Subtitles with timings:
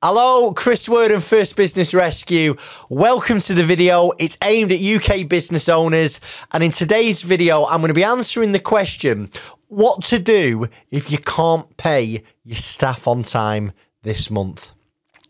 [0.00, 2.54] Hello, Chris Worden, First Business Rescue.
[2.88, 4.12] Welcome to the video.
[4.20, 6.20] It's aimed at UK business owners.
[6.52, 9.28] And in today's video, I'm going to be answering the question
[9.66, 13.72] what to do if you can't pay your staff on time
[14.04, 14.72] this month.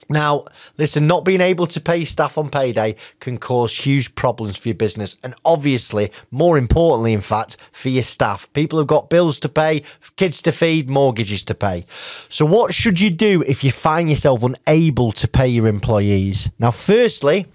[0.08, 0.46] Now,
[0.78, 4.74] listen, not being able to pay staff on payday can cause huge problems for your
[4.74, 5.16] business.
[5.22, 8.50] And obviously, more importantly, in fact, for your staff.
[8.54, 9.82] People have got bills to pay,
[10.16, 11.84] kids to feed, mortgages to pay.
[12.28, 16.48] So, what should you do if you find yourself unable to pay your employees?
[16.58, 17.46] Now, firstly,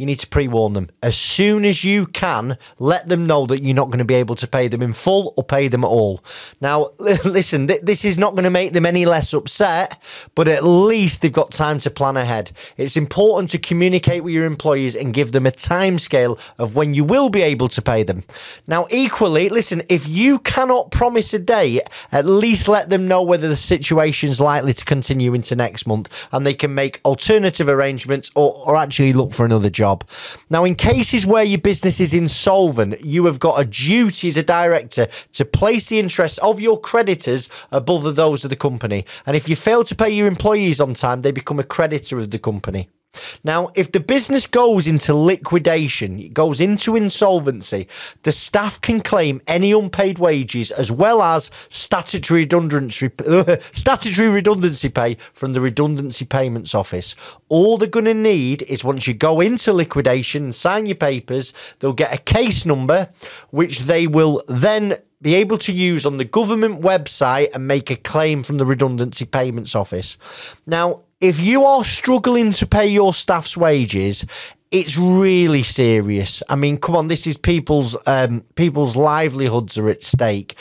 [0.00, 0.88] you need to pre warn them.
[1.02, 4.34] As soon as you can, let them know that you're not going to be able
[4.36, 6.24] to pay them in full or pay them at all.
[6.62, 10.02] Now, listen, th- this is not going to make them any less upset,
[10.34, 12.50] but at least they've got time to plan ahead.
[12.78, 16.94] It's important to communicate with your employees and give them a time scale of when
[16.94, 18.24] you will be able to pay them.
[18.66, 23.48] Now, equally, listen, if you cannot promise a date, at least let them know whether
[23.48, 28.30] the situation is likely to continue into next month and they can make alternative arrangements
[28.34, 30.08] or, or actually look for another job job.
[30.48, 34.42] Now, in cases where your business is insolvent, you have got a duty as a
[34.42, 39.04] director to place the interests of your creditors above those of the company.
[39.26, 42.30] And if you fail to pay your employees on time, they become a creditor of
[42.30, 42.88] the company.
[43.42, 47.88] Now, if the business goes into liquidation, it goes into insolvency,
[48.22, 53.10] the staff can claim any unpaid wages as well as statutory redundancy,
[53.72, 57.14] statutory redundancy pay from the Redundancy Payments Office.
[57.48, 61.52] All they're going to need is once you go into liquidation and sign your papers,
[61.78, 63.08] they'll get a case number,
[63.50, 67.96] which they will then be able to use on the government website and make a
[67.96, 70.16] claim from the Redundancy Payments Office.
[70.66, 74.24] Now, if you are struggling to pay your staff's wages,
[74.70, 76.42] it's really serious.
[76.48, 80.56] I mean, come on, this is people's um, people's livelihoods are at stake.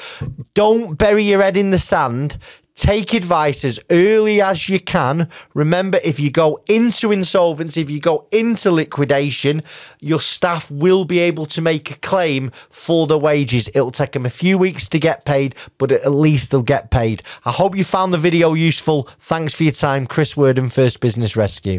[0.53, 2.38] Don't bury your head in the sand.
[2.80, 5.27] Take advice as early as you can.
[5.53, 9.63] Remember, if you go into insolvency, if you go into liquidation,
[9.99, 13.67] your staff will be able to make a claim for the wages.
[13.75, 17.22] It'll take them a few weeks to get paid, but at least they'll get paid.
[17.44, 19.09] I hope you found the video useful.
[19.19, 20.07] Thanks for your time.
[20.07, 21.78] Chris Worden, First Business Rescue.